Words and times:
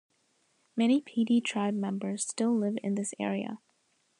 Many 0.75 0.99
Pee 0.99 1.23
Dee 1.25 1.41
tribe 1.41 1.75
members 1.75 2.25
still 2.25 2.57
live 2.57 2.77
in 2.81 2.95
this 2.95 3.13
area. 3.19 3.59